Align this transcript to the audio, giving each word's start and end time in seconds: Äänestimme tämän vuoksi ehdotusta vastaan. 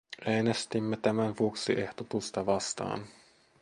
Äänestimme 0.25 0.97
tämän 0.97 1.35
vuoksi 1.39 1.73
ehdotusta 1.73 2.45
vastaan. 2.45 3.07